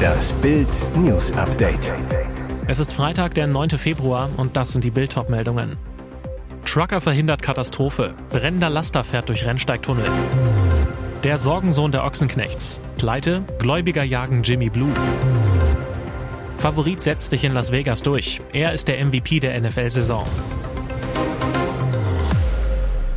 Das 0.00 0.32
Bild 0.34 0.68
News 0.96 1.32
Update. 1.32 1.92
Es 2.66 2.78
ist 2.78 2.94
Freitag, 2.94 3.34
der 3.34 3.46
9. 3.46 3.70
Februar 3.70 4.30
und 4.36 4.56
das 4.56 4.72
sind 4.72 4.84
die 4.84 4.90
Bild 4.90 5.16
meldungen 5.28 5.76
Trucker 6.64 7.00
verhindert 7.00 7.42
Katastrophe. 7.42 8.14
Brennender 8.30 8.70
Laster 8.70 9.02
fährt 9.02 9.28
durch 9.28 9.44
Rennsteigtunnel. 9.44 10.08
Der 11.24 11.36
Sorgensohn 11.36 11.90
der 11.90 12.04
Ochsenknechts. 12.04 12.80
Pleite, 12.96 13.42
Gläubiger 13.58 14.04
jagen 14.04 14.42
Jimmy 14.42 14.70
Blue. 14.70 14.94
Favorit 16.58 17.00
setzt 17.00 17.30
sich 17.30 17.42
in 17.44 17.52
Las 17.54 17.72
Vegas 17.72 18.02
durch. 18.02 18.40
Er 18.52 18.72
ist 18.72 18.86
der 18.88 19.04
MVP 19.04 19.40
der 19.40 19.60
NFL-Saison. 19.60 20.24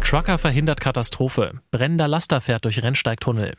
Trucker 0.02 0.38
verhindert 0.38 0.80
Katastrophe. 0.80 1.60
Brennender 1.72 2.08
Laster 2.08 2.42
fährt 2.42 2.66
durch 2.66 2.82
Rennsteigtunnel. 2.82 3.54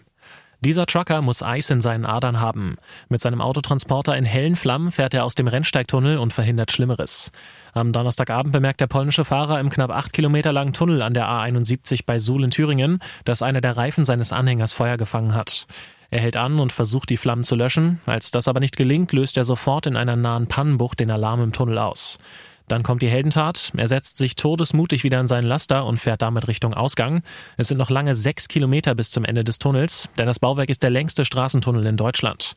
Dieser 0.64 0.86
Trucker 0.86 1.20
muss 1.20 1.42
Eis 1.42 1.68
in 1.68 1.82
seinen 1.82 2.06
Adern 2.06 2.40
haben. 2.40 2.76
Mit 3.10 3.20
seinem 3.20 3.42
Autotransporter 3.42 4.16
in 4.16 4.24
hellen 4.24 4.56
Flammen 4.56 4.92
fährt 4.92 5.12
er 5.12 5.26
aus 5.26 5.34
dem 5.34 5.46
Rennsteigtunnel 5.46 6.16
und 6.16 6.32
verhindert 6.32 6.72
Schlimmeres. 6.72 7.32
Am 7.74 7.92
Donnerstagabend 7.92 8.54
bemerkt 8.54 8.80
der 8.80 8.86
polnische 8.86 9.26
Fahrer 9.26 9.60
im 9.60 9.68
knapp 9.68 9.90
acht 9.90 10.14
Kilometer 10.14 10.54
langen 10.54 10.72
Tunnel 10.72 11.02
an 11.02 11.12
der 11.12 11.28
A71 11.28 12.04
bei 12.06 12.18
Suhl 12.18 12.44
in 12.44 12.50
Thüringen, 12.50 13.00
dass 13.26 13.42
einer 13.42 13.60
der 13.60 13.76
Reifen 13.76 14.06
seines 14.06 14.32
Anhängers 14.32 14.72
Feuer 14.72 14.96
gefangen 14.96 15.34
hat. 15.34 15.66
Er 16.08 16.20
hält 16.20 16.36
an 16.36 16.58
und 16.58 16.72
versucht, 16.72 17.10
die 17.10 17.18
Flammen 17.18 17.44
zu 17.44 17.56
löschen. 17.56 18.00
Als 18.06 18.30
das 18.30 18.48
aber 18.48 18.60
nicht 18.60 18.78
gelingt, 18.78 19.12
löst 19.12 19.36
er 19.36 19.44
sofort 19.44 19.84
in 19.84 19.98
einer 19.98 20.16
nahen 20.16 20.46
Pannenbucht 20.46 20.98
den 20.98 21.10
Alarm 21.10 21.42
im 21.42 21.52
Tunnel 21.52 21.76
aus. 21.76 22.18
Dann 22.68 22.82
kommt 22.82 23.02
die 23.02 23.08
Heldentat. 23.08 23.72
Er 23.76 23.88
setzt 23.88 24.16
sich 24.16 24.36
todesmutig 24.36 25.04
wieder 25.04 25.20
in 25.20 25.26
seinen 25.26 25.46
Laster 25.46 25.84
und 25.84 25.98
fährt 25.98 26.22
damit 26.22 26.48
Richtung 26.48 26.74
Ausgang. 26.74 27.22
Es 27.56 27.68
sind 27.68 27.78
noch 27.78 27.90
lange 27.90 28.14
sechs 28.14 28.48
Kilometer 28.48 28.94
bis 28.94 29.10
zum 29.10 29.24
Ende 29.24 29.44
des 29.44 29.58
Tunnels, 29.58 30.08
denn 30.18 30.26
das 30.26 30.38
Bauwerk 30.38 30.70
ist 30.70 30.82
der 30.82 30.90
längste 30.90 31.24
Straßentunnel 31.24 31.86
in 31.86 31.96
Deutschland. 31.96 32.56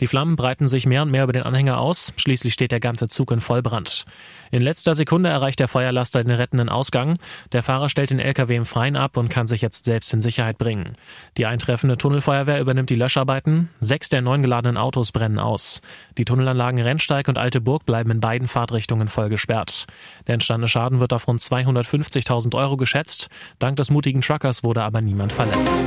Die 0.00 0.06
Flammen 0.06 0.36
breiten 0.36 0.68
sich 0.68 0.86
mehr 0.86 1.02
und 1.02 1.10
mehr 1.10 1.24
über 1.24 1.32
den 1.32 1.42
Anhänger 1.42 1.78
aus. 1.78 2.12
Schließlich 2.16 2.54
steht 2.54 2.70
der 2.70 2.80
ganze 2.80 3.08
Zug 3.08 3.30
in 3.32 3.40
Vollbrand. 3.40 4.04
In 4.50 4.62
letzter 4.62 4.94
Sekunde 4.94 5.28
erreicht 5.28 5.60
der 5.60 5.68
Feuerlaster 5.68 6.22
den 6.22 6.32
rettenden 6.32 6.68
Ausgang. 6.68 7.18
Der 7.52 7.62
Fahrer 7.62 7.88
stellt 7.88 8.10
den 8.10 8.20
LKW 8.20 8.56
im 8.56 8.64
Freien 8.64 8.96
ab 8.96 9.16
und 9.16 9.28
kann 9.28 9.46
sich 9.46 9.60
jetzt 9.60 9.84
selbst 9.84 10.12
in 10.12 10.20
Sicherheit 10.20 10.58
bringen. 10.58 10.96
Die 11.36 11.46
eintreffende 11.46 11.98
Tunnelfeuerwehr 11.98 12.60
übernimmt 12.60 12.90
die 12.90 12.94
Löscharbeiten. 12.94 13.68
Sechs 13.80 14.08
der 14.08 14.22
neun 14.22 14.42
geladenen 14.42 14.76
Autos 14.76 15.12
brennen 15.12 15.38
aus. 15.38 15.80
Die 16.16 16.24
Tunnelanlagen 16.24 16.80
Rennsteig 16.80 17.28
und 17.28 17.38
Alte 17.38 17.60
Burg 17.60 17.84
bleiben 17.84 18.10
in 18.10 18.20
beiden 18.20 18.48
Fahrtrichtungen 18.48 19.08
voll 19.08 19.28
gesperrt. 19.28 19.86
Der 20.26 20.34
entstandene 20.34 20.68
Schaden 20.68 21.00
wird 21.00 21.12
auf 21.12 21.26
rund 21.26 21.40
250.000 21.40 22.54
Euro 22.54 22.76
geschätzt. 22.76 23.28
Dank 23.58 23.76
des 23.76 23.90
mutigen 23.90 24.20
Truckers 24.20 24.62
wurde 24.62 24.82
aber 24.82 25.00
niemand 25.00 25.32
verletzt. 25.32 25.84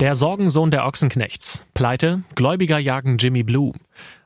Der 0.00 0.14
Sorgensohn 0.14 0.70
der 0.70 0.86
Ochsenknechts. 0.86 1.64
Pleite, 1.78 2.24
Gläubiger 2.34 2.80
jagen 2.80 3.18
Jimmy 3.18 3.44
Blue. 3.44 3.72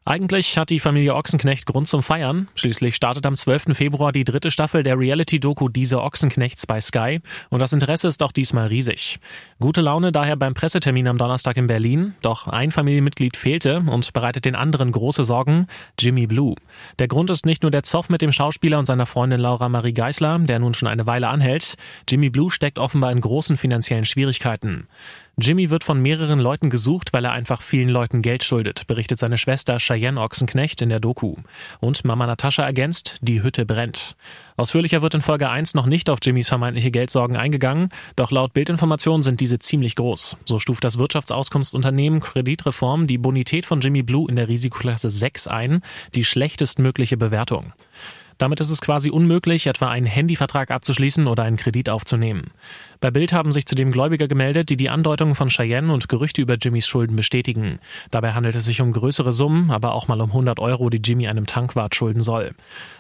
Eigentlich 0.07 0.57
hat 0.57 0.71
die 0.71 0.81
Familie 0.81 1.15
Ochsenknecht 1.15 1.67
Grund 1.67 1.87
zum 1.87 2.03
Feiern. 2.03 2.49
Schließlich 2.55 2.97
startet 2.97 3.27
am 3.27 3.37
12. 3.37 3.77
Februar 3.77 4.11
die 4.11 4.25
dritte 4.25 4.51
Staffel 4.51 4.83
der 4.83 4.99
Reality-Doku 4.99 5.69
Diese 5.69 6.03
Ochsenknechts 6.03 6.67
bei 6.67 6.81
Sky 6.81 7.21
und 7.51 7.61
das 7.61 7.75
Interesse 7.75 8.09
ist 8.09 8.23
auch 8.23 8.33
diesmal 8.33 8.69
riesig. 8.69 9.21
Gute 9.61 9.83
Laune 9.83 10.13
daher 10.13 10.37
beim 10.37 10.55
Pressetermin 10.55 11.07
am 11.07 11.19
Donnerstag 11.19 11.59
in 11.59 11.67
Berlin, 11.67 12.15
doch 12.23 12.49
ein 12.49 12.71
Familienmitglied 12.71 13.37
fehlte 13.37 13.85
und 13.87 14.15
bereitet 14.15 14.47
den 14.47 14.57
anderen 14.57 14.91
große 14.91 15.23
Sorgen, 15.23 15.67
Jimmy 16.01 16.27
Blue. 16.27 16.55
Der 16.99 17.07
Grund 17.07 17.29
ist 17.29 17.45
nicht 17.45 17.63
nur 17.63 17.71
der 17.71 17.83
Zoff 17.83 18.09
mit 18.09 18.23
dem 18.23 18.33
Schauspieler 18.33 18.79
und 18.79 18.87
seiner 18.87 19.07
Freundin 19.07 19.41
Laura 19.41 19.69
Marie 19.69 19.93
Geisler, 19.93 20.39
der 20.39 20.59
nun 20.59 20.73
schon 20.73 20.89
eine 20.89 21.07
Weile 21.07 21.29
anhält. 21.29 21.77
Jimmy 22.09 22.31
Blue 22.31 22.51
steckt 22.51 22.79
offenbar 22.79 23.13
in 23.13 23.21
großen 23.21 23.59
finanziellen 23.59 24.07
Schwierigkeiten. 24.07 24.89
Jimmy 25.39 25.71
wird 25.71 25.83
von 25.83 25.99
mehreren 25.99 26.39
Leuten 26.39 26.69
gesucht, 26.69 27.15
weil 27.15 27.25
er 27.25 27.33
einfach 27.33 27.63
vielen 27.63 27.89
Leuten 27.89 28.21
Geld 28.21 28.45
schuldet, 28.45 28.87
berichtet 28.87 29.19
seine 29.19 29.39
Schwester 29.39 29.79
Cheyenne 29.79 30.21
Ochsenknecht 30.21 30.83
in 30.83 30.91
der 30.91 31.01
Doku. 31.01 31.37
Und 31.81 32.05
Mama 32.05 32.27
Natascha 32.27 32.63
ergänzt, 32.63 33.17
die 33.23 33.43
Hütte 33.43 33.65
brennt. 33.65 34.15
Ausführlicher 34.59 35.01
wird 35.01 35.15
in 35.15 35.23
Folge 35.23 35.49
1 35.49 35.73
noch 35.73 35.87
nicht 35.87 36.11
auf 36.11 36.19
Jimmys 36.23 36.49
vermeintliche 36.49 36.91
Geldsorgen 36.91 37.39
eingegangen, 37.39 37.89
doch 38.15 38.31
laut 38.31 38.53
Bildinformationen 38.53 39.23
sind 39.23 39.41
diese 39.41 39.59
ziemlich 39.59 39.97
groß. 39.97 40.37
So 40.45 40.59
stuft 40.59 40.85
das 40.85 40.99
Wirtschaftsauskunftsunternehmen 40.99 42.21
Kreditreform 42.21 43.07
die 43.07 43.17
Bonität 43.17 43.65
von 43.65 43.81
Jimmy 43.81 44.03
Blue 44.03 44.29
in 44.29 44.37
der 44.37 44.49
Risikoklasse 44.49 45.09
6 45.09 45.47
ein, 45.47 45.81
die 46.15 46.25
schlechtestmögliche 46.25 47.17
Bewertung. 47.17 47.73
Damit 48.43 48.61
ist 48.61 48.71
es 48.71 48.81
quasi 48.81 49.09
unmöglich, 49.09 49.69
etwa 49.69 49.89
einen 49.89 50.05
Handyvertrag 50.05 50.73
abzuschließen 50.73 51.29
oder 51.29 51.45
einen 51.45 51.57
Kredit 51.57 51.89
aufzunehmen. 51.89 52.51
Bei 53.03 53.11
Bild 53.11 53.33
haben 53.33 53.51
sich 53.51 53.67
zudem 53.67 53.91
Gläubiger 53.91 54.29
gemeldet, 54.29 54.69
die 54.69 54.77
die 54.77 54.89
Andeutungen 54.89 55.35
von 55.35 55.49
Cheyenne 55.49 55.93
und 55.93 56.09
Gerüchte 56.09 56.41
über 56.41 56.55
Jimmys 56.55 56.87
Schulden 56.87 57.17
bestätigen. 57.17 57.81
Dabei 58.13 58.33
handelt 58.33 58.55
es 58.55 58.65
sich 58.65 58.81
um 58.81 58.93
größere 58.93 59.33
Summen, 59.33 59.73
aber 59.73 59.97
auch 59.97 60.07
mal 60.07 60.21
um 60.21 60.31
100 60.31 60.61
Euro, 60.61 60.89
die 60.89 61.01
Jimmy 61.05 61.27
einem 61.27 61.47
Tankwart 61.47 61.97
schulden 61.97 62.21
soll. 62.21 62.53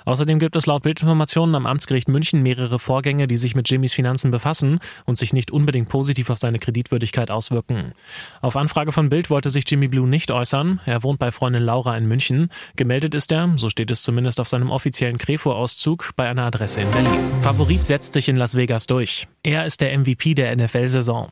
Außerdem 0.04 0.40
gibt 0.40 0.56
es 0.56 0.66
laut 0.66 0.82
Bildinformationen 0.82 1.54
am 1.54 1.66
Amtsgericht 1.66 2.08
München 2.08 2.42
mehrere 2.42 2.80
Vorgänge, 2.80 3.28
die 3.28 3.36
sich 3.36 3.54
mit 3.54 3.70
Jimmys 3.70 3.92
Finanzen 3.92 4.32
befassen 4.32 4.80
und 5.04 5.18
sich 5.18 5.32
nicht 5.32 5.52
unbedingt 5.52 5.88
positiv 5.88 6.30
auf 6.30 6.38
seine 6.38 6.58
Kreditwürdigkeit 6.58 7.30
auswirken. 7.30 7.92
Auf 8.40 8.56
Anfrage 8.56 8.90
von 8.90 9.08
Bild 9.08 9.30
wollte 9.30 9.50
sich 9.50 9.70
Jimmy 9.70 9.86
Blue 9.86 10.08
nicht 10.08 10.32
äußern. 10.32 10.80
Er 10.84 11.04
wohnt 11.04 11.20
bei 11.20 11.30
Freundin 11.30 11.62
Laura 11.62 11.96
in 11.96 12.08
München. 12.08 12.50
Gemeldet 12.74 13.14
ist 13.14 13.30
er, 13.30 13.52
so 13.54 13.68
steht 13.68 13.92
es 13.92 14.02
zumindest 14.02 14.40
auf 14.40 14.48
seinem 14.48 14.72
offiziellen 14.72 15.18
Krefo-Auszug, 15.18 16.10
bei 16.16 16.28
einer 16.28 16.42
Adresse 16.42 16.80
in 16.80 16.90
Berlin. 16.90 17.20
Favorit 17.42 17.84
setzt 17.84 18.14
sich 18.14 18.28
in 18.28 18.34
Las 18.34 18.56
Vegas 18.56 18.88
durch. 18.88 19.28
Er 19.44 19.66
ist 19.66 19.80
der 19.80 19.98
MVP 19.98 20.34
der 20.34 20.54
NFL-Saison. 20.54 21.30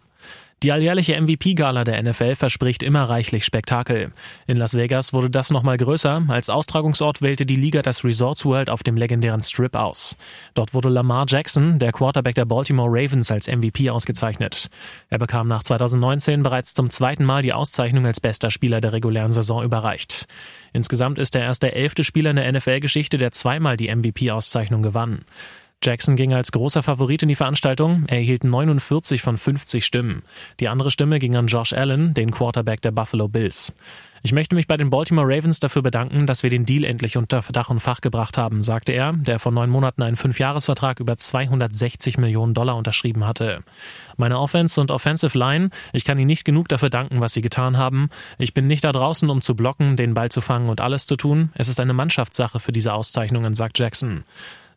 Die 0.64 0.72
alljährliche 0.72 1.18
MVP-Gala 1.18 1.84
der 1.84 2.02
NFL 2.02 2.34
verspricht 2.34 2.82
immer 2.82 3.04
reichlich 3.08 3.44
Spektakel. 3.44 4.12
In 4.48 4.56
Las 4.56 4.74
Vegas 4.76 5.12
wurde 5.12 5.30
das 5.30 5.50
nochmal 5.50 5.76
größer. 5.76 6.24
Als 6.26 6.50
Austragungsort 6.50 7.22
wählte 7.22 7.46
die 7.46 7.54
Liga 7.54 7.82
das 7.82 8.04
Resorts 8.04 8.44
World 8.44 8.68
auf 8.68 8.82
dem 8.82 8.96
legendären 8.96 9.42
Strip 9.42 9.76
aus. 9.76 10.16
Dort 10.54 10.74
wurde 10.74 10.88
Lamar 10.88 11.24
Jackson, 11.28 11.78
der 11.78 11.92
Quarterback 11.92 12.34
der 12.34 12.46
Baltimore 12.46 12.90
Ravens, 12.90 13.30
als 13.30 13.46
MVP 13.46 13.88
ausgezeichnet. 13.88 14.68
Er 15.08 15.18
bekam 15.18 15.46
nach 15.46 15.62
2019 15.62 16.42
bereits 16.42 16.74
zum 16.74 16.90
zweiten 16.90 17.24
Mal 17.24 17.42
die 17.42 17.52
Auszeichnung 17.52 18.04
als 18.04 18.18
bester 18.18 18.50
Spieler 18.50 18.80
der 18.80 18.92
regulären 18.92 19.32
Saison 19.32 19.62
überreicht. 19.62 20.26
Insgesamt 20.72 21.20
ist 21.20 21.36
er 21.36 21.42
erst 21.42 21.62
der 21.62 21.76
elfte 21.76 22.02
Spieler 22.02 22.30
in 22.30 22.36
der 22.36 22.52
NFL-Geschichte, 22.52 23.18
der 23.18 23.30
zweimal 23.30 23.76
die 23.76 23.94
MVP-Auszeichnung 23.94 24.82
gewann. 24.82 25.20
Jackson 25.82 26.14
ging 26.14 26.34
als 26.34 26.52
großer 26.52 26.82
Favorit 26.82 27.22
in 27.22 27.28
die 27.30 27.34
Veranstaltung. 27.34 28.04
Er 28.06 28.18
erhielt 28.18 28.44
49 28.44 29.22
von 29.22 29.38
50 29.38 29.82
Stimmen. 29.82 30.22
Die 30.60 30.68
andere 30.68 30.90
Stimme 30.90 31.18
ging 31.18 31.36
an 31.36 31.46
Josh 31.46 31.72
Allen, 31.72 32.12
den 32.12 32.30
Quarterback 32.30 32.82
der 32.82 32.90
Buffalo 32.90 33.28
Bills. 33.28 33.72
Ich 34.22 34.32
möchte 34.32 34.54
mich 34.54 34.66
bei 34.66 34.76
den 34.76 34.90
Baltimore 34.90 35.26
Ravens 35.26 35.60
dafür 35.60 35.80
bedanken, 35.80 36.26
dass 36.26 36.42
wir 36.42 36.50
den 36.50 36.66
Deal 36.66 36.84
endlich 36.84 37.16
unter 37.16 37.42
Dach 37.50 37.70
und 37.70 37.80
Fach 37.80 38.02
gebracht 38.02 38.36
haben, 38.36 38.60
sagte 38.60 38.92
er, 38.92 39.14
der 39.14 39.38
vor 39.38 39.52
neun 39.52 39.70
Monaten 39.70 40.02
einen 40.02 40.16
Fünfjahresvertrag 40.16 41.00
über 41.00 41.16
260 41.16 42.18
Millionen 42.18 42.52
Dollar 42.52 42.76
unterschrieben 42.76 43.26
hatte. 43.26 43.62
Meine 44.18 44.38
Offense 44.38 44.78
und 44.78 44.90
Offensive 44.90 45.38
Line, 45.38 45.70
ich 45.94 46.04
kann 46.04 46.18
Ihnen 46.18 46.26
nicht 46.26 46.44
genug 46.44 46.68
dafür 46.68 46.90
danken, 46.90 47.22
was 47.22 47.32
Sie 47.32 47.40
getan 47.40 47.78
haben. 47.78 48.10
Ich 48.36 48.52
bin 48.52 48.66
nicht 48.66 48.84
da 48.84 48.92
draußen, 48.92 49.30
um 49.30 49.40
zu 49.40 49.54
blocken, 49.54 49.96
den 49.96 50.12
Ball 50.12 50.30
zu 50.30 50.42
fangen 50.42 50.68
und 50.68 50.82
alles 50.82 51.06
zu 51.06 51.16
tun. 51.16 51.48
Es 51.54 51.68
ist 51.68 51.80
eine 51.80 51.94
Mannschaftssache 51.94 52.60
für 52.60 52.72
diese 52.72 52.92
Auszeichnungen, 52.92 53.54
sagt 53.54 53.78
Jackson. 53.78 54.24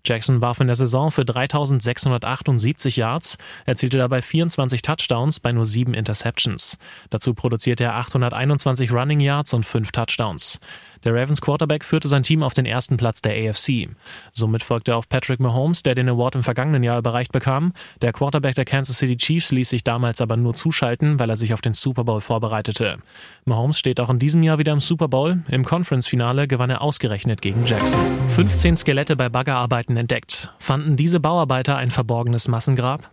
Jackson 0.05 0.41
warf 0.41 0.59
in 0.59 0.67
der 0.67 0.75
Saison 0.75 1.11
für 1.11 1.23
3678 1.23 2.97
Yards, 2.97 3.37
erzielte 3.65 3.97
dabei 3.97 4.21
24 4.21 4.81
Touchdowns 4.81 5.39
bei 5.39 5.53
nur 5.53 5.65
sieben 5.65 5.93
Interceptions. 5.93 6.77
Dazu 7.09 7.33
produzierte 7.33 7.85
er 7.85 7.95
821 7.95 8.91
Running 8.91 9.21
Yards 9.21 9.53
und 9.53 9.65
fünf 9.65 9.93
Touchdowns. 9.93 10.59
Der 11.03 11.13
Ravens 11.13 11.41
Quarterback 11.41 11.83
führte 11.83 12.07
sein 12.07 12.23
Team 12.23 12.43
auf 12.43 12.53
den 12.53 12.65
ersten 12.65 12.97
Platz 12.97 13.21
der 13.21 13.33
AFC. 13.33 13.89
Somit 14.31 14.63
folgte 14.63 14.91
er 14.91 14.97
auf 14.97 15.09
Patrick 15.09 15.39
Mahomes, 15.39 15.83
der 15.83 15.95
den 15.95 16.09
Award 16.09 16.35
im 16.35 16.43
vergangenen 16.43 16.83
Jahr 16.83 16.97
überreicht 16.97 17.31
bekam. 17.31 17.73
Der 18.01 18.13
Quarterback 18.13 18.55
der 18.55 18.65
Kansas 18.65 18.97
City 18.97 19.17
Chiefs 19.17 19.51
ließ 19.51 19.69
sich 19.69 19.83
damals 19.83 20.21
aber 20.21 20.37
nur 20.37 20.53
zuschalten, 20.53 21.19
weil 21.19 21.29
er 21.29 21.35
sich 21.35 21.53
auf 21.53 21.61
den 21.61 21.73
Super 21.73 22.03
Bowl 22.03 22.21
vorbereitete. 22.21 22.97
Mahomes 23.45 23.77
steht 23.77 24.00
auch 24.00 24.09
in 24.09 24.19
diesem 24.19 24.44
Jahr 24.44 24.57
wieder 24.57 24.73
im 24.73 24.79
Super 24.79 25.07
Bowl. 25.07 25.44
Im 25.50 25.65
Conference-Finale 25.65 26.47
gewann 26.47 26.69
er 26.69 26.81
ausgerechnet 26.81 27.41
gegen 27.41 27.65
Jackson. 27.65 28.01
15 28.35 28.77
Skelette 28.77 29.15
bei 29.15 29.29
Baggerarbeiten 29.29 29.97
entdeckt. 29.97 30.53
Fanden 30.59 30.95
diese 30.95 31.19
Bauarbeiter 31.19 31.77
ein 31.77 31.91
verborgenes 31.91 32.47
Massengrab? 32.47 33.12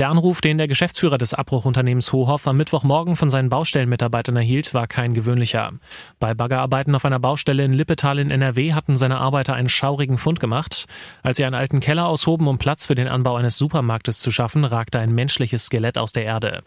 Der 0.00 0.08
Anruf, 0.08 0.40
den 0.40 0.56
der 0.56 0.66
Geschäftsführer 0.66 1.18
des 1.18 1.34
Abbruchunternehmens 1.34 2.10
Hohoff 2.10 2.46
am 2.46 2.56
Mittwochmorgen 2.56 3.16
von 3.16 3.28
seinen 3.28 3.50
Baustellenmitarbeitern 3.50 4.34
erhielt, 4.34 4.72
war 4.72 4.86
kein 4.86 5.12
gewöhnlicher. 5.12 5.72
Bei 6.18 6.32
Baggerarbeiten 6.32 6.94
auf 6.94 7.04
einer 7.04 7.18
Baustelle 7.18 7.66
in 7.66 7.74
Lippetal 7.74 8.18
in 8.18 8.30
NRW 8.30 8.72
hatten 8.72 8.96
seine 8.96 9.20
Arbeiter 9.20 9.52
einen 9.52 9.68
schaurigen 9.68 10.16
Fund 10.16 10.40
gemacht. 10.40 10.86
Als 11.22 11.36
sie 11.36 11.44
einen 11.44 11.54
alten 11.54 11.80
Keller 11.80 12.06
aushoben, 12.06 12.48
um 12.48 12.56
Platz 12.56 12.86
für 12.86 12.94
den 12.94 13.08
Anbau 13.08 13.36
eines 13.36 13.58
Supermarktes 13.58 14.20
zu 14.20 14.32
schaffen, 14.32 14.64
ragte 14.64 14.98
ein 14.98 15.14
menschliches 15.14 15.66
Skelett 15.66 15.98
aus 15.98 16.12
der 16.12 16.24
Erde. 16.24 16.62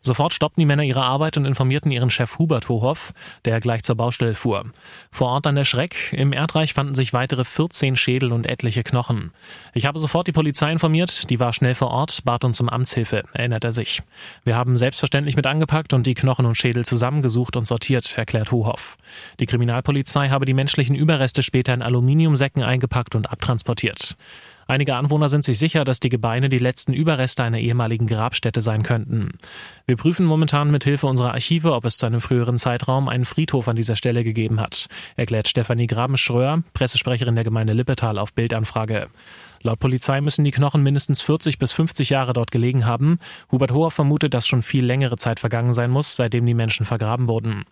Sofort 0.00 0.32
stoppten 0.32 0.60
die 0.60 0.66
Männer 0.66 0.82
ihre 0.82 1.02
Arbeit 1.02 1.36
und 1.36 1.44
informierten 1.44 1.90
ihren 1.90 2.10
Chef 2.10 2.38
Hubert 2.38 2.68
Hohoff, 2.68 3.12
der 3.44 3.60
gleich 3.60 3.82
zur 3.82 3.96
Baustelle 3.96 4.34
fuhr. 4.34 4.64
Vor 5.10 5.28
Ort 5.28 5.46
an 5.46 5.54
der 5.54 5.64
Schreck, 5.64 6.12
im 6.12 6.32
Erdreich 6.32 6.74
fanden 6.74 6.94
sich 6.94 7.12
weitere 7.12 7.44
14 7.44 7.96
Schädel 7.96 8.32
und 8.32 8.46
etliche 8.46 8.82
Knochen. 8.82 9.32
Ich 9.74 9.86
habe 9.86 9.98
sofort 9.98 10.26
die 10.26 10.32
Polizei 10.32 10.70
informiert, 10.72 11.30
die 11.30 11.40
war 11.40 11.52
schnell 11.52 11.74
vor 11.74 11.90
Ort, 11.90 12.24
bat 12.24 12.44
uns 12.44 12.60
um 12.60 12.68
Amtshilfe, 12.68 13.24
erinnert 13.34 13.64
er 13.64 13.72
sich. 13.72 14.02
Wir 14.44 14.56
haben 14.56 14.76
selbstverständlich 14.76 15.36
mit 15.36 15.46
angepackt 15.46 15.92
und 15.92 16.06
die 16.06 16.14
Knochen 16.14 16.46
und 16.46 16.56
Schädel 16.56 16.84
zusammengesucht 16.84 17.56
und 17.56 17.66
sortiert, 17.66 18.16
erklärt 18.16 18.52
Hohoff. 18.52 18.96
Die 19.40 19.46
Kriminalpolizei 19.46 20.28
habe 20.28 20.46
die 20.46 20.54
menschlichen 20.54 20.96
Überreste 20.96 21.42
später 21.42 21.74
in 21.74 21.82
Aluminiumsäcken 21.82 22.62
eingepackt 22.62 23.14
und 23.14 23.30
abtransportiert. 23.30 24.16
Einige 24.70 24.96
Anwohner 24.96 25.30
sind 25.30 25.44
sich 25.44 25.58
sicher, 25.58 25.86
dass 25.86 25.98
die 25.98 26.10
Gebeine 26.10 26.50
die 26.50 26.58
letzten 26.58 26.92
Überreste 26.92 27.42
einer 27.42 27.58
ehemaligen 27.58 28.06
Grabstätte 28.06 28.60
sein 28.60 28.82
könnten. 28.82 29.30
Wir 29.86 29.96
prüfen 29.96 30.26
momentan 30.26 30.70
mit 30.70 30.84
Hilfe 30.84 31.06
unserer 31.06 31.32
Archive, 31.32 31.72
ob 31.72 31.86
es 31.86 31.96
zu 31.96 32.04
einem 32.04 32.20
früheren 32.20 32.58
Zeitraum 32.58 33.08
einen 33.08 33.24
Friedhof 33.24 33.66
an 33.66 33.76
dieser 33.76 33.96
Stelle 33.96 34.24
gegeben 34.24 34.60
hat, 34.60 34.88
erklärt 35.16 35.48
Stefanie 35.48 35.86
Grabenschröer, 35.86 36.62
Pressesprecherin 36.74 37.34
der 37.34 37.44
Gemeinde 37.44 37.72
Lippetal 37.72 38.18
auf 38.18 38.34
Bildanfrage. 38.34 39.08
Laut 39.62 39.78
Polizei 39.78 40.20
müssen 40.20 40.44
die 40.44 40.50
Knochen 40.50 40.82
mindestens 40.82 41.20
40 41.20 41.58
bis 41.58 41.72
50 41.72 42.10
Jahre 42.10 42.32
dort 42.32 42.50
gelegen 42.50 42.86
haben. 42.86 43.18
Hubert 43.50 43.72
Hoher 43.72 43.90
vermutet, 43.90 44.34
dass 44.34 44.46
schon 44.46 44.62
viel 44.62 44.84
längere 44.84 45.16
Zeit 45.16 45.40
vergangen 45.40 45.72
sein 45.72 45.90
muss, 45.90 46.16
seitdem 46.16 46.46
die 46.46 46.54
Menschen 46.54 46.86
vergraben 46.86 47.28
wurden. 47.28 47.64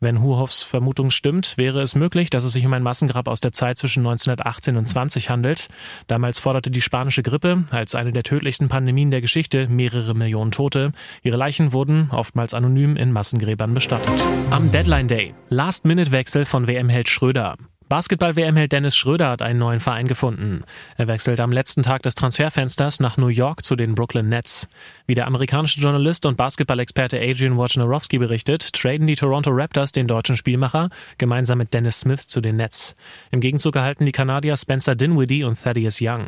Wenn 0.00 0.22
Huhoffs 0.22 0.62
Vermutung 0.62 1.10
stimmt, 1.10 1.58
wäre 1.58 1.82
es 1.82 1.96
möglich, 1.96 2.30
dass 2.30 2.44
es 2.44 2.52
sich 2.52 2.64
um 2.64 2.72
ein 2.72 2.82
Massengrab 2.82 3.26
aus 3.26 3.40
der 3.40 3.52
Zeit 3.52 3.78
zwischen 3.78 4.00
1918 4.00 4.76
und 4.76 4.86
20 4.86 5.28
handelt. 5.30 5.68
Damals 6.06 6.38
forderte 6.38 6.70
die 6.70 6.82
spanische 6.82 7.22
Grippe, 7.22 7.64
als 7.70 7.94
eine 7.94 8.12
der 8.12 8.22
tödlichsten 8.22 8.68
Pandemien 8.68 9.10
der 9.10 9.20
Geschichte, 9.20 9.66
mehrere 9.68 10.14
Millionen 10.14 10.52
Tote. 10.52 10.92
Ihre 11.22 11.36
Leichen 11.36 11.72
wurden, 11.72 12.10
oftmals 12.12 12.54
anonym, 12.54 12.96
in 12.96 13.10
Massengräbern 13.12 13.74
bestattet. 13.74 14.22
Am 14.50 14.70
Deadline 14.70 15.08
Day. 15.08 15.34
Last-Minute-Wechsel 15.48 16.44
von 16.44 16.66
WM-Held 16.66 17.08
Schröder. 17.08 17.56
Basketball-WM-Held 17.88 18.70
Dennis 18.70 18.96
Schröder 18.96 19.30
hat 19.30 19.40
einen 19.40 19.58
neuen 19.58 19.80
Verein 19.80 20.08
gefunden. 20.08 20.62
Er 20.98 21.08
wechselt 21.08 21.40
am 21.40 21.50
letzten 21.50 21.82
Tag 21.82 22.02
des 22.02 22.14
Transferfensters 22.14 23.00
nach 23.00 23.16
New 23.16 23.28
York 23.28 23.64
zu 23.64 23.76
den 23.76 23.94
Brooklyn 23.94 24.28
Nets. 24.28 24.68
Wie 25.06 25.14
der 25.14 25.26
amerikanische 25.26 25.80
Journalist 25.80 26.26
und 26.26 26.36
Basketball-Experte 26.36 27.18
Adrian 27.18 27.56
Wojnarowski 27.56 28.18
berichtet, 28.18 28.74
traden 28.74 29.06
die 29.06 29.16
Toronto 29.16 29.50
Raptors 29.50 29.92
den 29.92 30.06
deutschen 30.06 30.36
Spielmacher 30.36 30.90
gemeinsam 31.16 31.56
mit 31.56 31.72
Dennis 31.72 32.00
Smith 32.00 32.26
zu 32.26 32.42
den 32.42 32.56
Nets. 32.56 32.94
Im 33.30 33.40
Gegenzug 33.40 33.74
erhalten 33.76 34.04
die 34.04 34.12
Kanadier 34.12 34.58
Spencer 34.58 34.94
Dinwiddie 34.94 35.44
und 35.44 35.58
Thaddeus 35.58 35.98
Young. 36.02 36.26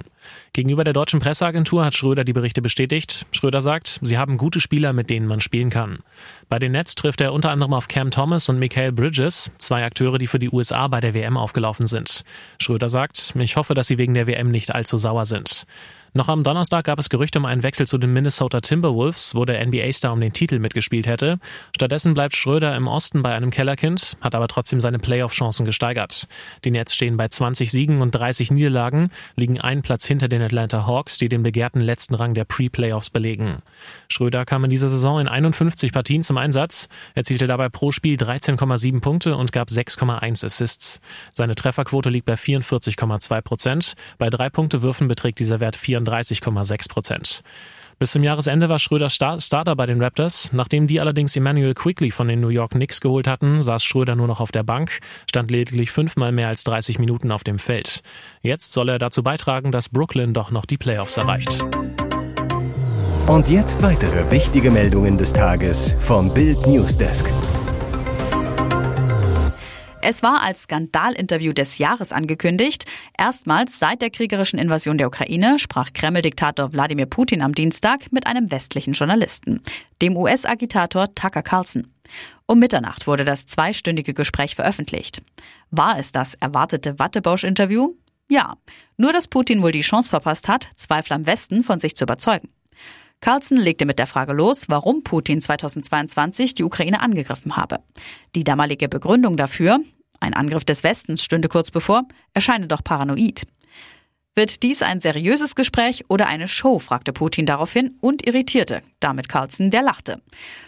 Gegenüber 0.55 0.85
der 0.85 0.95
deutschen 0.95 1.21
Presseagentur 1.21 1.85
hat 1.85 1.95
Schröder 1.95 2.25
die 2.25 2.33
Berichte 2.33 2.63
bestätigt. 2.63 3.27
Schröder 3.33 3.61
sagt, 3.61 3.99
sie 4.01 4.17
haben 4.17 4.39
gute 4.39 4.61
Spieler, 4.61 4.95
mit 4.95 5.11
denen 5.11 5.27
man 5.27 5.41
spielen 5.41 5.69
kann. 5.69 5.99
Bei 6.51 6.59
den 6.59 6.73
Nets 6.73 6.97
trifft 6.97 7.21
er 7.21 7.33
unter 7.33 7.53
anderem 7.53 7.73
auf 7.73 7.87
Cam 7.87 8.11
Thomas 8.11 8.49
und 8.49 8.59
Michael 8.59 8.91
Bridges, 8.91 9.53
zwei 9.59 9.85
Akteure, 9.85 10.19
die 10.19 10.27
für 10.27 10.41
die 10.41 10.51
USA 10.51 10.89
bei 10.89 10.99
der 10.99 11.15
WM 11.15 11.37
aufgelaufen 11.37 11.87
sind. 11.87 12.25
Schröder 12.59 12.89
sagt, 12.89 13.35
ich 13.39 13.55
hoffe, 13.55 13.75
dass 13.75 13.87
sie 13.87 13.99
wegen 13.99 14.15
der 14.15 14.27
WM 14.27 14.51
nicht 14.51 14.75
allzu 14.75 14.99
sauer 14.99 15.27
sind. 15.27 15.65
Noch 16.13 16.27
am 16.27 16.43
Donnerstag 16.43 16.87
gab 16.87 16.99
es 16.99 17.09
Gerüchte 17.09 17.39
um 17.39 17.45
einen 17.45 17.63
Wechsel 17.63 17.87
zu 17.87 17.97
den 17.97 18.13
Minnesota 18.13 18.59
Timberwolves, 18.59 19.37
wo 19.37 19.45
der 19.45 19.65
NBA-Star 19.65 20.13
um 20.13 20.21
den 20.21 20.33
Titel 20.33 20.59
mitgespielt 20.59 21.07
hätte. 21.07 21.39
Stattdessen 21.73 22.15
bleibt 22.15 22.35
Schröder 22.35 22.75
im 22.75 22.89
Osten 22.89 23.23
bei 23.23 23.33
einem 23.33 23.51
Kellerkind, 23.51 24.17
hat 24.21 24.35
aber 24.35 24.49
trotzdem 24.49 24.81
seine 24.81 24.99
Playoff-Chancen 24.99 25.65
gesteigert. 25.65 26.27
Die 26.65 26.73
Nets 26.73 26.97
stehen 26.97 27.17
bei 27.17 27.29
20 27.29 27.71
Siegen 27.71 28.03
und 28.03 28.11
30 28.11 28.51
Niederlagen, 28.51 29.11
liegen 29.37 29.61
einen 29.61 29.83
Platz 29.83 30.05
hinter 30.05 30.27
den 30.27 30.43
Atlanta 30.43 30.85
Hawks, 30.85 31.19
die 31.19 31.29
den 31.29 31.45
begehrten 31.45 31.81
letzten 31.81 32.17
Rang 32.17 32.35
der 32.35 32.45
Pre-Playoffs 32.45 33.11
belegen. 33.11 33.63
Schröder 34.09 34.45
kam 34.45 34.65
in 34.65 34.71
dieser 34.71 34.89
Saison 34.89 35.21
in 35.21 35.29
51 35.29 35.93
Partien 35.93 36.25
zum 36.25 36.39
Einsatz, 36.39 36.89
erzielte 37.15 37.47
dabei 37.47 37.69
pro 37.69 37.93
Spiel 37.93 38.17
13,7 38.17 39.01
Punkte 39.01 39.37
und 39.37 39.53
gab 39.53 39.69
6,1 39.69 40.45
Assists. 40.45 41.01
Seine 41.35 41.55
Trefferquote 41.55 42.11
liegt 42.11 42.27
bei 42.27 42.35
44,2 42.35 43.41
Prozent. 43.43 43.95
Bei 44.19 44.29
drei 44.29 44.51
Punkte 44.51 44.83
Würfen 44.83 45.07
beträgt 45.07 45.39
dieser 45.39 45.61
Wert 45.61 45.77
4 45.77 46.00
34,6 46.05 46.89
Prozent. 46.89 47.43
Bis 48.01 48.13
zum 48.13 48.23
Jahresende 48.23 48.71
war 48.71 48.79
Schröder 48.79 49.11
Starter 49.11 49.77
bei 49.77 49.85
den 49.85 50.03
Raptors. 50.03 50.55
Nachdem 50.55 50.87
die 50.87 51.01
allerdings 51.01 51.37
Emmanuel 51.37 51.75
Quickly 51.75 52.11
von 52.11 52.29
den 52.29 52.41
New 52.41 52.49
York 52.49 52.71
Knicks 52.71 53.03
geholt 53.03 53.27
hatten, 53.27 53.61
saß 53.61 53.85
Schröder 53.85 54.17
nur 54.17 54.27
noch 54.27 54.41
auf 54.41 54.53
der 54.53 54.63
Bank, 54.63 55.01
stand 55.29 55.51
lediglich 55.51 55.91
fünfmal 55.91 56.33
mehr 56.33 56.49
als 56.49 56.65
30 56.65 56.99
Minuten 56.99 57.31
auf 57.31 57.45
dem 57.45 57.59
Feld. 57.59 58.01
Jetzt 58.41 58.73
soll 58.73 58.89
er 58.89 58.99
dazu 58.99 59.23
beitragen, 59.23 59.71
dass 59.71 59.91
Brooklyn 59.91 60.33
doch 60.33 60.51
noch 60.51 60.65
die 60.65 60.79
Playoffs 60.79 61.19
erreicht. 61.19 61.63
Und 63.27 63.51
jetzt 63.51 63.83
weitere 63.83 64.31
wichtige 64.31 64.71
Meldungen 64.71 65.19
des 65.19 65.35
Tages 65.35 65.95
vom 66.01 66.33
Bild 66.33 66.67
Newsdesk. 66.67 67.31
Es 70.03 70.23
war 70.23 70.43
als 70.43 70.63
Skandalinterview 70.63 71.53
des 71.53 71.77
Jahres 71.77 72.11
angekündigt. 72.13 72.87
Erstmals 73.19 73.79
seit 73.79 74.01
der 74.01 74.11
kriegerischen 74.11 74.59
Invasion 74.59 74.97
der 74.97 75.09
Ukraine 75.09 75.59
sprach 75.59 75.93
Kreml-Diktator 75.93 76.73
Wladimir 76.73 77.05
Putin 77.05 77.43
am 77.43 77.55
Dienstag 77.55 78.11
mit 78.11 78.27
einem 78.27 78.51
westlichen 78.51 78.95
Journalisten, 78.95 79.61
dem 80.01 80.17
US-Agitator 80.17 81.15
Tucker 81.15 81.43
Carlson. 81.43 81.93
Um 82.47 82.59
Mitternacht 82.59 83.07
wurde 83.07 83.27
das 83.27 83.45
zweistündige 83.45 84.15
Gespräch 84.15 84.55
veröffentlicht. 84.55 85.23
War 85.71 85.99
es 85.99 86.13
das 86.13 86.35
erwartete 86.35 86.99
Wattebausch-Interview? 86.99 87.95
Ja. 88.29 88.57
Nur, 88.97 89.13
dass 89.13 89.29
Putin 89.29 89.61
wohl 89.61 89.73
die 89.73 89.83
Chance 89.83 90.09
verpasst 90.09 90.49
hat, 90.49 90.69
Zweifel 90.77 91.13
am 91.13 91.27
Westen 91.27 91.63
von 91.63 91.79
sich 91.79 91.95
zu 91.95 92.05
überzeugen. 92.05 92.49
Carlson 93.21 93.59
legte 93.59 93.85
mit 93.85 93.99
der 93.99 94.07
Frage 94.07 94.33
los, 94.33 94.69
warum 94.69 95.03
Putin 95.03 95.43
2022 95.43 96.55
die 96.55 96.65
Ukraine 96.65 97.01
angegriffen 97.01 97.57
habe. 97.57 97.81
Die 98.35 98.45
damalige 98.45 98.89
Begründung 98.89 99.37
dafür, 99.37 99.81
ein 100.21 100.35
Angriff 100.35 100.65
des 100.65 100.85
Westens 100.85 101.23
stünde 101.23 101.49
kurz 101.49 101.71
bevor, 101.71 102.05
erscheine 102.33 102.67
doch 102.67 102.83
paranoid. 102.83 103.47
Wird 104.37 104.63
dies 104.63 104.81
ein 104.81 105.01
seriöses 105.01 105.55
Gespräch 105.55 106.05
oder 106.09 106.29
eine 106.29 106.49
Show? 106.49 106.79
fragte 106.79 107.13
Putin 107.13 107.47
daraufhin 107.47 107.99
und 108.01 108.27
irritierte 108.27 108.81
damit 109.01 109.29
Carlson, 109.29 109.71
der 109.71 109.83
lachte. 109.83 110.23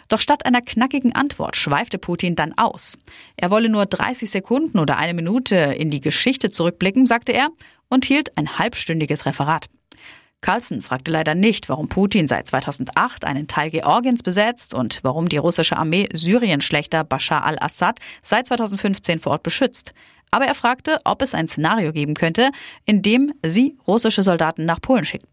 Doch 0.08 0.20
statt 0.20 0.44
einer 0.44 0.60
knackigen 0.60 1.14
Antwort 1.14 1.56
schweifte 1.56 1.96
Putin 1.98 2.34
dann 2.34 2.52
aus. 2.58 2.98
Er 3.36 3.50
wolle 3.50 3.68
nur 3.68 3.86
30 3.86 4.30
Sekunden 4.30 4.78
oder 4.78 4.98
eine 4.98 5.14
Minute 5.14 5.56
in 5.56 5.90
die 5.90 6.00
Geschichte 6.00 6.50
zurückblicken, 6.50 7.06
sagte 7.06 7.32
er, 7.32 7.48
und 7.88 8.04
hielt 8.04 8.36
ein 8.36 8.58
halbstündiges 8.58 9.26
Referat. 9.26 9.68
Carlson 10.42 10.82
fragte 10.82 11.10
leider 11.10 11.34
nicht, 11.34 11.68
warum 11.68 11.88
Putin 11.88 12.28
seit 12.28 12.48
2008 12.48 13.24
einen 13.24 13.46
Teil 13.46 13.70
Georgiens 13.70 14.22
besetzt 14.22 14.74
und 14.74 14.98
warum 15.02 15.28
die 15.28 15.38
russische 15.38 15.76
Armee 15.76 16.08
Syrien-Schlechter 16.12 17.04
Bashar 17.04 17.44
al-Assad 17.44 18.00
seit 18.22 18.48
2015 18.48 19.20
vor 19.20 19.32
Ort 19.32 19.44
beschützt. 19.44 19.94
Aber 20.30 20.44
er 20.46 20.54
fragte, 20.54 20.98
ob 21.04 21.22
es 21.22 21.34
ein 21.34 21.46
Szenario 21.46 21.92
geben 21.92 22.14
könnte, 22.14 22.50
in 22.84 23.02
dem 23.02 23.32
sie 23.44 23.78
russische 23.86 24.22
Soldaten 24.22 24.64
nach 24.64 24.80
Polen 24.80 25.04
schicken. 25.04 25.28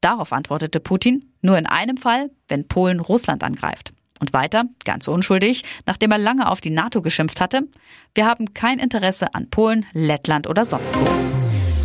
Darauf 0.00 0.32
antwortete 0.32 0.80
Putin, 0.80 1.32
nur 1.42 1.58
in 1.58 1.66
einem 1.66 1.96
Fall, 1.96 2.30
wenn 2.46 2.68
Polen 2.68 3.00
Russland 3.00 3.42
angreift. 3.42 3.92
Und 4.20 4.32
weiter, 4.32 4.64
ganz 4.84 5.08
unschuldig, 5.08 5.64
nachdem 5.86 6.12
er 6.12 6.18
lange 6.18 6.48
auf 6.48 6.60
die 6.60 6.70
NATO 6.70 7.02
geschimpft 7.02 7.40
hatte, 7.40 7.62
wir 8.14 8.26
haben 8.26 8.54
kein 8.54 8.78
Interesse 8.78 9.34
an 9.34 9.50
Polen, 9.50 9.86
Lettland 9.92 10.46
oder 10.46 10.64
sonst 10.64 10.94
wo. 10.94 11.43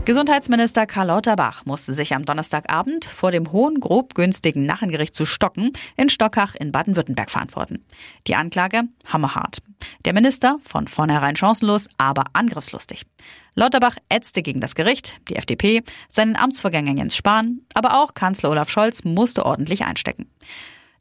Gesundheitsminister 0.09 0.87
Karl 0.87 1.05
Lauterbach 1.05 1.67
musste 1.67 1.93
sich 1.93 2.15
am 2.15 2.25
Donnerstagabend 2.25 3.05
vor 3.05 3.29
dem 3.29 3.51
hohen, 3.51 3.79
grob 3.79 4.15
günstigen 4.15 4.65
Nachengericht 4.65 5.13
zu 5.13 5.23
Stocken 5.23 5.71
in 5.97 6.09
Stockach 6.09 6.55
in 6.55 6.71
Baden-Württemberg 6.71 7.29
verantworten. 7.29 7.85
Die 8.25 8.33
Anklage 8.33 8.85
hammerhart. 9.05 9.59
Der 10.05 10.13
Minister 10.13 10.57
von 10.63 10.87
vornherein 10.87 11.35
chancenlos, 11.35 11.89
aber 11.99 12.23
angriffslustig. 12.33 13.05
Lauterbach 13.53 13.97
ätzte 14.09 14.41
gegen 14.41 14.61
das 14.61 14.73
Gericht, 14.73 15.21
die 15.29 15.35
FDP, 15.35 15.83
seinen 16.07 16.35
Amtsvorgänger 16.35 16.97
Jens 16.97 17.15
Spahn, 17.15 17.59
aber 17.75 18.01
auch 18.01 18.15
Kanzler 18.15 18.49
Olaf 18.49 18.71
Scholz 18.71 19.03
musste 19.03 19.45
ordentlich 19.45 19.85
einstecken. 19.85 20.25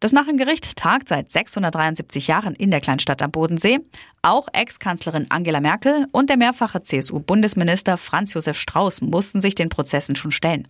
Das 0.01 0.13
Nachengericht 0.13 0.77
tagt 0.77 1.09
seit 1.09 1.33
673 1.33 2.29
Jahren 2.29 2.55
in 2.55 2.71
der 2.71 2.81
Kleinstadt 2.81 3.21
am 3.21 3.33
Bodensee. 3.33 3.81
Auch 4.23 4.47
Ex-Kanzlerin 4.53 5.27
Angela 5.29 5.61
Merkel 5.61 6.07
und 6.13 6.31
der 6.31 6.37
mehrfache 6.37 6.83
CSU-Bundesminister 6.83 7.97
Franz 7.97 8.35
Josef 8.35 8.59
Strauß 8.59 9.01
mussten 9.01 9.41
sich 9.41 9.57
den 9.57 9.71
Prozessen 9.71 10.15
schon 10.15 10.31
stellen. 10.31 10.69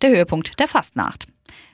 Der 0.00 0.10
Höhepunkt 0.10 0.58
der 0.58 0.68
Fastnacht. 0.68 1.26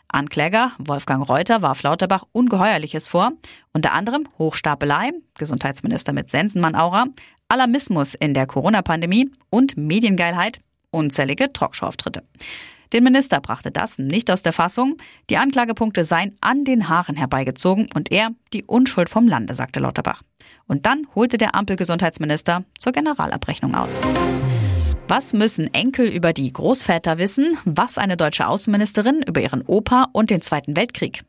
Ankläger 0.08 0.72
Wolfgang 0.78 1.28
Reuter 1.28 1.62
warf 1.62 1.82
Lauterbach 1.82 2.24
Ungeheuerliches 2.32 3.06
vor, 3.06 3.32
unter 3.72 3.92
anderem 3.92 4.28
Hochstapelei, 4.38 5.12
Gesundheitsminister 5.38 6.12
mit 6.12 6.30
Sensenmann-Aura, 6.30 7.06
Alarmismus 7.48 8.14
in 8.14 8.34
der 8.34 8.46
Corona-Pandemie 8.46 9.30
und 9.50 9.76
Mediengeilheit, 9.76 10.60
unzählige 10.90 11.52
Talkshow-Auftritte. 11.52 12.22
Den 12.96 13.04
Minister 13.04 13.42
brachte 13.42 13.70
das 13.70 13.98
nicht 13.98 14.30
aus 14.30 14.40
der 14.40 14.54
Fassung. 14.54 14.96
Die 15.28 15.36
Anklagepunkte 15.36 16.06
seien 16.06 16.34
an 16.40 16.64
den 16.64 16.88
Haaren 16.88 17.14
herbeigezogen 17.14 17.90
und 17.94 18.10
er 18.10 18.30
die 18.54 18.64
Unschuld 18.64 19.10
vom 19.10 19.28
Lande, 19.28 19.54
sagte 19.54 19.80
Lauterbach. 19.80 20.22
Und 20.66 20.86
dann 20.86 21.06
holte 21.14 21.36
der 21.36 21.54
Ampelgesundheitsminister 21.54 22.64
zur 22.78 22.92
Generalabrechnung 22.92 23.74
aus. 23.74 24.00
Was 25.08 25.32
müssen 25.32 25.72
Enkel 25.72 26.08
über 26.08 26.32
die 26.32 26.52
Großväter 26.52 27.16
wissen? 27.18 27.56
Was 27.64 27.96
eine 27.96 28.16
deutsche 28.16 28.48
Außenministerin 28.48 29.22
über 29.22 29.40
ihren 29.40 29.62
Opa 29.62 30.08
und 30.12 30.30
den 30.30 30.42
Zweiten 30.42 30.74
Weltkrieg? 30.76 31.22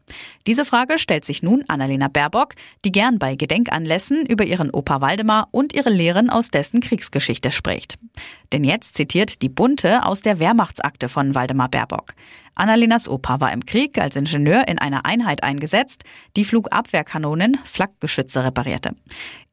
Diese 0.47 0.65
Frage 0.65 0.97
stellt 0.97 1.25
sich 1.25 1.43
nun 1.43 1.63
Annalena 1.67 2.07
Baerbock, 2.07 2.55
die 2.83 2.91
gern 2.91 3.19
bei 3.19 3.35
Gedenkanlässen 3.35 4.25
über 4.25 4.45
ihren 4.45 4.71
Opa 4.71 5.01
Waldemar 5.01 5.49
und 5.51 5.75
ihre 5.75 5.91
Lehren 5.91 6.31
aus 6.31 6.49
dessen 6.49 6.79
Kriegsgeschichte 6.79 7.51
spricht. 7.51 7.99
Denn 8.51 8.63
jetzt 8.63 8.95
zitiert 8.95 9.43
die 9.43 9.49
Bunte 9.49 10.05
aus 10.05 10.23
der 10.23 10.39
Wehrmachtsakte 10.39 11.07
von 11.07 11.35
Waldemar 11.35 11.69
Baerbock. 11.69 12.15
Annalenas 12.57 13.07
Opa 13.07 13.39
war 13.39 13.53
im 13.53 13.65
Krieg 13.65 13.97
als 13.99 14.15
Ingenieur 14.15 14.67
in 14.67 14.79
einer 14.79 15.05
Einheit 15.05 15.43
eingesetzt, 15.43 16.03
die 16.35 16.43
Flugabwehrkanonen, 16.43 17.57
Flakgeschütze 17.63 18.43
reparierte. 18.43 18.95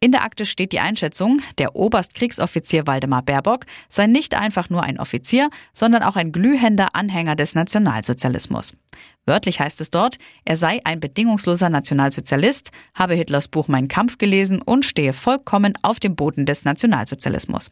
In 0.00 0.12
der 0.12 0.22
Akte 0.22 0.44
steht 0.44 0.72
die 0.72 0.80
Einschätzung, 0.80 1.40
der 1.58 1.76
Oberstkriegsoffizier 1.76 2.86
Waldemar 2.86 3.22
Baerbock 3.22 3.64
sei 3.88 4.06
nicht 4.06 4.34
einfach 4.34 4.68
nur 4.68 4.82
ein 4.82 4.98
Offizier, 4.98 5.50
sondern 5.72 6.02
auch 6.02 6.16
ein 6.16 6.32
glühender 6.32 6.88
Anhänger 6.94 7.36
des 7.36 7.54
Nationalsozialismus. 7.54 8.72
Wörtlich 9.26 9.60
heißt 9.60 9.80
es 9.80 9.90
dort, 9.90 10.18
er 10.44 10.56
sei 10.56 10.80
ein 10.84 11.00
bedingungsloser 11.00 11.70
Nationalsozialist, 11.70 12.70
habe 12.94 13.14
Hitlers 13.14 13.48
Buch 13.48 13.68
Mein 13.68 13.88
Kampf 13.88 14.18
gelesen 14.18 14.60
und 14.60 14.84
stehe 14.84 15.12
vollkommen 15.12 15.74
auf 15.82 16.00
dem 16.00 16.16
Boden 16.16 16.44
des 16.44 16.64
Nationalsozialismus. 16.64 17.70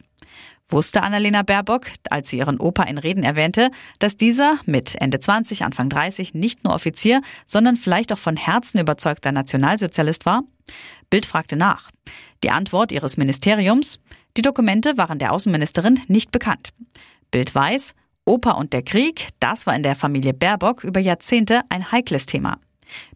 Wusste 0.69 1.03
Annalena 1.03 1.43
Baerbock, 1.43 1.87
als 2.09 2.29
sie 2.29 2.37
ihren 2.37 2.59
Opa 2.59 2.83
in 2.83 2.97
Reden 2.97 3.23
erwähnte, 3.23 3.69
dass 3.99 4.17
dieser 4.17 4.59
mit 4.65 4.95
Ende 4.95 5.19
20, 5.19 5.63
Anfang 5.63 5.89
30 5.89 6.33
nicht 6.33 6.63
nur 6.63 6.73
Offizier, 6.73 7.21
sondern 7.45 7.75
vielleicht 7.75 8.11
auch 8.11 8.17
von 8.17 8.37
Herzen 8.37 8.79
überzeugter 8.79 9.31
Nationalsozialist 9.31 10.25
war? 10.25 10.43
Bild 11.09 11.25
fragte 11.25 11.55
nach. 11.55 11.91
Die 12.43 12.49
Antwort 12.49 12.91
ihres 12.91 13.17
Ministeriums? 13.17 13.99
Die 14.35 14.41
Dokumente 14.41 14.97
waren 14.97 15.19
der 15.19 15.31
Außenministerin 15.31 15.99
nicht 16.07 16.31
bekannt. 16.31 16.73
Bild 17.29 17.53
weiß, 17.53 17.93
Opa 18.25 18.51
und 18.51 18.73
der 18.73 18.83
Krieg, 18.83 19.29
das 19.39 19.67
war 19.67 19.75
in 19.75 19.83
der 19.83 19.95
Familie 19.95 20.33
Baerbock 20.33 20.83
über 20.83 20.99
Jahrzehnte 20.99 21.61
ein 21.69 21.91
heikles 21.91 22.25
Thema. 22.25 22.57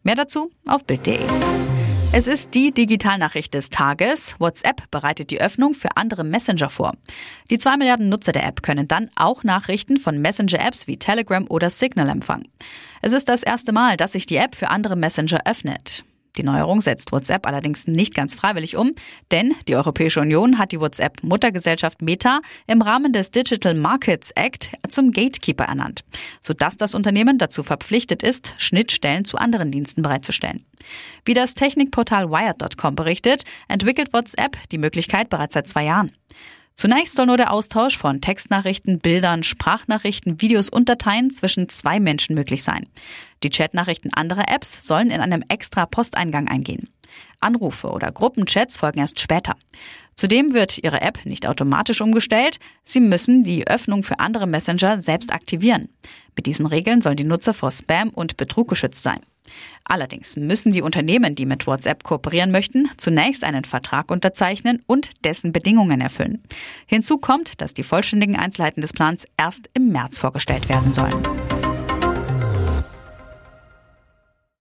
Mehr 0.03 0.15
dazu 0.15 0.51
auf 0.67 0.85
Bild.de. 0.85 1.19
Es 2.13 2.25
ist 2.25 2.55
die 2.55 2.71
Digitalnachricht 2.71 3.53
des 3.53 3.69
Tages. 3.69 4.37
WhatsApp 4.39 4.89
bereitet 4.89 5.29
die 5.29 5.41
Öffnung 5.41 5.73
für 5.73 5.97
andere 5.97 6.23
Messenger 6.23 6.69
vor. 6.69 6.93
Die 7.51 7.57
zwei 7.57 7.77
Milliarden 7.77 8.09
Nutzer 8.09 8.31
der 8.31 8.45
App 8.45 8.63
können 8.63 8.87
dann 8.87 9.11
auch 9.15 9.43
Nachrichten 9.43 9.97
von 9.97 10.17
Messenger-Apps 10.19 10.87
wie 10.87 10.97
Telegram 10.97 11.45
oder 11.49 11.69
Signal 11.69 12.09
empfangen. 12.09 12.47
Es 13.01 13.11
ist 13.11 13.29
das 13.29 13.43
erste 13.43 13.73
Mal, 13.73 13.97
dass 13.97 14.13
sich 14.13 14.25
die 14.25 14.37
App 14.37 14.55
für 14.55 14.69
andere 14.69 14.95
Messenger 14.95 15.41
öffnet. 15.45 16.05
Die 16.37 16.43
Neuerung 16.43 16.81
setzt 16.81 17.11
WhatsApp 17.11 17.47
allerdings 17.47 17.87
nicht 17.87 18.13
ganz 18.13 18.35
freiwillig 18.35 18.77
um, 18.77 18.93
denn 19.31 19.55
die 19.67 19.75
Europäische 19.75 20.21
Union 20.21 20.59
hat 20.59 20.71
die 20.71 20.79
WhatsApp-Muttergesellschaft 20.79 22.01
Meta 22.01 22.41
im 22.67 22.81
Rahmen 22.81 23.11
des 23.11 23.31
Digital 23.31 23.73
Markets 23.73 24.31
Act 24.31 24.71
zum 24.87 25.11
Gatekeeper 25.11 25.65
ernannt, 25.65 26.03
sodass 26.41 26.77
das 26.77 26.93
Unternehmen 26.93 27.37
dazu 27.39 27.63
verpflichtet 27.63 28.21
ist, 28.21 28.53
Schnittstellen 28.57 29.25
zu 29.25 29.37
anderen 29.37 29.71
Diensten 29.71 30.03
bereitzustellen. 30.03 30.65
Wie 31.25 31.33
das 31.33 31.55
Technikportal 31.55 32.29
Wired.com 32.29 32.95
berichtet, 32.95 33.43
entwickelt 33.67 34.13
WhatsApp 34.13 34.57
die 34.71 34.77
Möglichkeit 34.77 35.29
bereits 35.29 35.55
seit 35.55 35.67
zwei 35.67 35.85
Jahren. 35.85 36.11
Zunächst 36.77 37.15
soll 37.15 37.25
nur 37.25 37.37
der 37.37 37.51
Austausch 37.51 37.97
von 37.97 38.21
Textnachrichten, 38.21 38.99
Bildern, 38.99 39.41
Sprachnachrichten, 39.41 40.39
Videos 40.41 40.69
und 40.69 40.87
Dateien 40.87 41.31
zwischen 41.31 41.69
zwei 41.69 41.99
Menschen 41.99 42.35
möglich 42.35 42.63
sein. 42.63 42.87
Die 43.41 43.49
Chatnachrichten 43.49 44.13
anderer 44.13 44.47
Apps 44.47 44.85
sollen 44.85 45.09
in 45.09 45.19
einem 45.19 45.43
extra 45.49 45.87
Posteingang 45.87 46.47
eingehen. 46.47 46.87
Anrufe 47.39 47.89
oder 47.89 48.11
Gruppenchats 48.11 48.77
folgen 48.77 48.99
erst 48.99 49.19
später. 49.19 49.55
Zudem 50.17 50.53
wird 50.53 50.79
Ihre 50.79 51.01
App 51.01 51.25
nicht 51.25 51.47
automatisch 51.47 52.01
umgestellt. 52.01 52.59
Sie 52.83 52.99
müssen 52.99 53.43
die 53.43 53.67
Öffnung 53.67 54.01
für 54.01 54.19
andere 54.19 54.47
Messenger 54.47 54.99
selbst 54.99 55.31
aktivieren. 55.31 55.89
Mit 56.35 56.47
diesen 56.47 56.65
Regeln 56.65 57.01
sollen 57.01 57.17
die 57.17 57.23
Nutzer 57.23 57.53
vor 57.53 57.71
Spam 57.71 58.09
und 58.09 58.35
Betrug 58.35 58.67
geschützt 58.67 59.03
sein. 59.03 59.19
Allerdings 59.85 60.35
müssen 60.35 60.71
die 60.71 60.81
Unternehmen, 60.81 61.35
die 61.35 61.45
mit 61.45 61.67
WhatsApp 61.67 62.03
kooperieren 62.03 62.51
möchten, 62.51 62.89
zunächst 62.97 63.43
einen 63.43 63.63
Vertrag 63.63 64.11
unterzeichnen 64.11 64.83
und 64.87 65.11
dessen 65.23 65.53
Bedingungen 65.53 66.01
erfüllen. 66.01 66.43
Hinzu 66.87 67.17
kommt, 67.17 67.61
dass 67.61 67.73
die 67.73 67.83
vollständigen 67.83 68.35
Einzelheiten 68.35 68.81
des 68.81 68.93
Plans 68.93 69.25
erst 69.37 69.69
im 69.73 69.89
März 69.89 70.19
vorgestellt 70.19 70.67
werden 70.67 70.91
sollen. 70.91 71.23